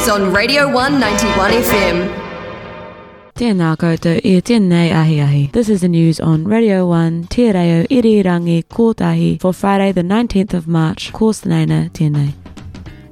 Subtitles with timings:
[0.00, 1.98] news on Radio 191 FM.
[3.36, 5.42] Tēnā koutou i tēnei ahi ahi.
[5.52, 10.54] This is the news on Radio 1, Te Reo Irirangi Kotahi for Friday the 19th
[10.54, 11.12] of March.
[11.12, 12.39] Kōstanena tēnei.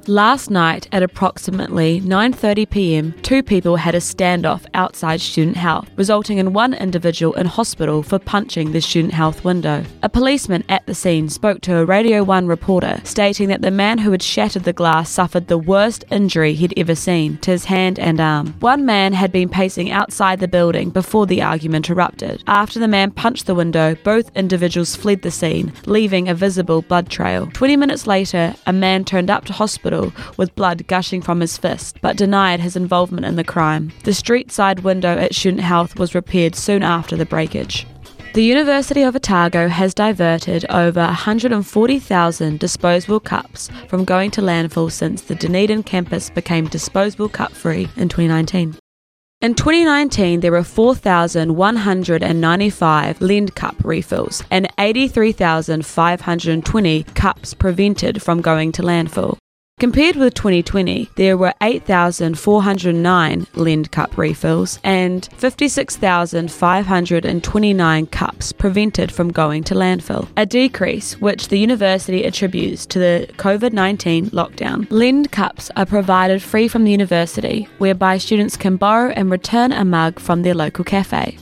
[0.09, 6.39] Last night at approximately 9:30 p.m., two people had a standoff outside Student Health, resulting
[6.39, 9.83] in one individual in hospital for punching the Student Health window.
[10.01, 13.99] A policeman at the scene spoke to a Radio 1 reporter, stating that the man
[13.99, 17.99] who had shattered the glass suffered the worst injury he'd ever seen to his hand
[17.99, 18.55] and arm.
[18.61, 22.43] One man had been pacing outside the building before the argument erupted.
[22.47, 27.11] After the man punched the window, both individuals fled the scene, leaving a visible blood
[27.11, 27.47] trail.
[27.53, 29.98] 20 minutes later, a man turned up to hospital
[30.37, 33.91] with blood gushing from his fist, but denied his involvement in the crime.
[34.03, 37.85] The street side window at Student Health was repaired soon after the breakage.
[38.35, 45.23] The University of Otago has diverted over 140,000 disposable cups from going to landfill since
[45.23, 48.77] the Dunedin campus became disposable cup free in 2019.
[49.41, 58.83] In 2019, there were 4,195 Lind Cup refills and 83,520 cups prevented from going to
[58.83, 59.38] landfill.
[59.79, 69.63] Compared with 2020, there were 8,409 Lind Cup refills and 56,529 cups prevented from going
[69.63, 74.85] to landfill, a decrease which the university attributes to the COVID 19 lockdown.
[74.91, 79.85] Lind Cups are provided free from the university, whereby students can borrow and return a
[79.85, 81.37] mug from their local cafe.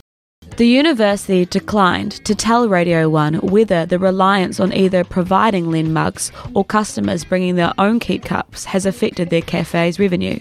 [0.58, 6.32] The university declined to tell Radio 1 whether the reliance on either providing Lind mugs
[6.52, 10.40] or customers bringing their own keep cups has affected their cafe's revenue.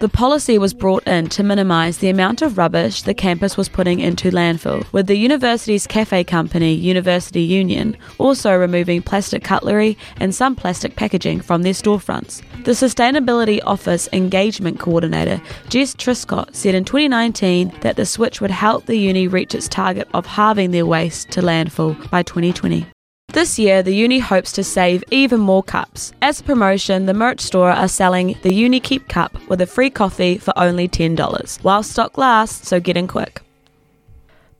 [0.00, 3.98] The policy was brought in to minimise the amount of rubbish the campus was putting
[3.98, 10.54] into landfill, with the university's cafe company, University Union, also removing plastic cutlery and some
[10.54, 12.42] plastic packaging from their storefronts.
[12.62, 18.86] The Sustainability Office Engagement Coordinator, Jess Triscott, said in 2019 that the switch would help
[18.86, 22.86] the uni reach its target of halving their waste to landfill by 2020.
[23.34, 26.12] This year, the uni hopes to save even more cups.
[26.22, 29.90] As a promotion, the merch store are selling the Uni Keep Cup with a free
[29.90, 33.42] coffee for only $10, while stock lasts, so get in quick.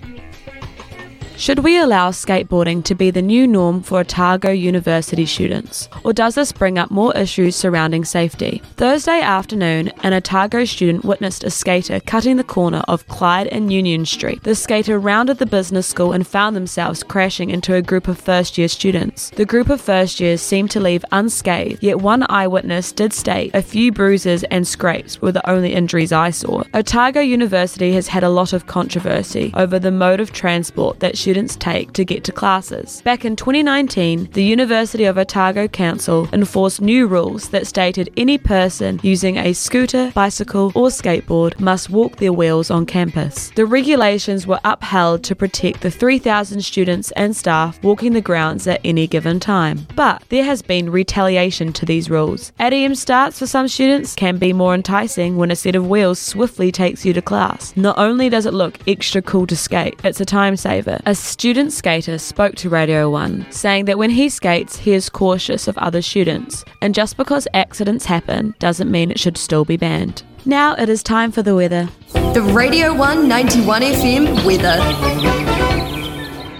[1.41, 5.90] Should we allow skateboarding to be the new norm for Otago University students?
[6.03, 8.62] Or does this bring up more issues surrounding safety?
[8.78, 14.06] Thursday afternoon, an Otago student witnessed a skater cutting the corner of Clyde and Union
[14.06, 14.44] Street.
[14.44, 18.59] The skater rounded the business school and found themselves crashing into a group of first
[18.59, 19.31] year students.
[19.31, 23.63] The group of first years seemed to leave unscathed, yet one eyewitness did state a
[23.63, 26.62] few bruises and scrapes were the only injuries I saw.
[26.75, 31.56] Otago University has had a lot of controversy over the mode of transport that students
[31.56, 33.02] take to get to classes.
[33.03, 39.00] Back in 2019, the University of Otago Council enforced new rules that stated any person
[39.02, 43.50] using a scooter, bicycle, or skateboard must walk their wheels on campus.
[43.56, 48.81] The regulations were upheld to protect the 3,000 students and staff walking the grounds at
[48.84, 49.88] any given time.
[49.96, 52.52] But there has been retaliation to these rules.
[52.59, 52.94] 8 a.m.
[52.94, 57.06] starts for some students can be more enticing when a set of wheels swiftly takes
[57.06, 57.74] you to class.
[57.78, 61.00] Not only does it look extra cool to skate, it's a time saver.
[61.11, 65.67] A student skater spoke to Radio 1, saying that when he skates, he is cautious
[65.67, 70.23] of other students, and just because accidents happen doesn't mean it should still be banned.
[70.46, 71.90] Now it is time for the weather.
[72.13, 74.78] The Radio 191 FM weather.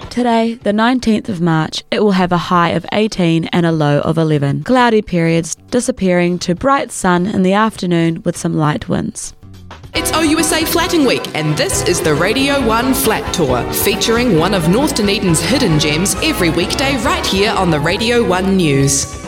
[0.10, 4.02] Today, the 19th of March, it will have a high of 18 and a low
[4.02, 4.66] of 11.
[4.66, 9.34] Cloudy periods disappearing to bright sun in the afternoon with some light winds.
[9.94, 14.70] It's OUSA Flatting Week, and this is the Radio 1 Flat Tour, featuring one of
[14.70, 19.21] North Dunedin's hidden gems every weekday right here on the Radio 1 News.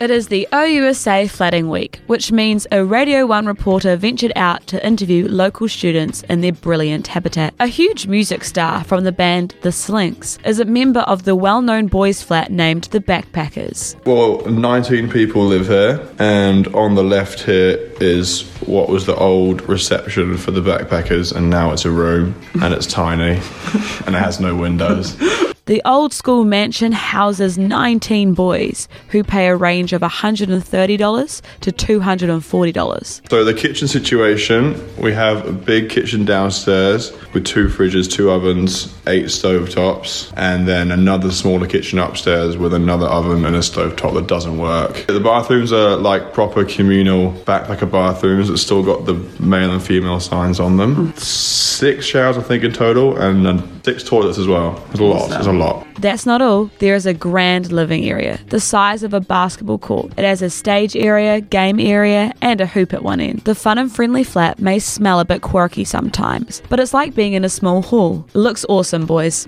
[0.00, 4.84] It is the OUSA Flatting Week, which means a Radio 1 reporter ventured out to
[4.84, 7.54] interview local students in their brilliant habitat.
[7.60, 11.62] A huge music star from the band The Slinks is a member of the well
[11.62, 14.04] known boys' flat named The Backpackers.
[14.04, 19.62] Well, 19 people live here, and on the left here is what was the old
[19.68, 23.40] reception for the backpackers, and now it's a room, and it's tiny,
[24.06, 25.16] and it has no windows.
[25.66, 33.30] The old school mansion houses 19 boys who pay a range of $130 to $240.
[33.30, 38.94] So, the kitchen situation we have a big kitchen downstairs with two fridges, two ovens,
[39.06, 44.26] eight stovetops, and then another smaller kitchen upstairs with another oven and a stovetop that
[44.26, 45.06] doesn't work.
[45.06, 50.20] The bathrooms are like proper communal backpacker bathrooms that still got the male and female
[50.20, 51.14] signs on them.
[51.16, 54.84] Six showers, I think, in total, and uh, six toilets as well.
[54.90, 55.32] It's a lot.
[55.32, 55.86] It's a lot.
[56.00, 56.70] That's not all.
[56.78, 60.12] There is a grand living area, the size of a basketball court.
[60.16, 63.40] It has a stage area, game area, and a hoop at one end.
[63.40, 67.32] The fun and friendly flat may smell a bit quirky sometimes, but it's like being
[67.32, 68.26] in a small hall.
[68.34, 69.46] It looks awesome, boys.